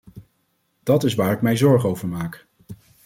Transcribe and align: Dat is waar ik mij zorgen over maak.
Dat 0.83 1.03
is 1.03 1.15
waar 1.15 1.31
ik 1.33 1.41
mij 1.41 1.55
zorgen 1.57 1.89
over 1.89 2.07
maak. 2.07 2.47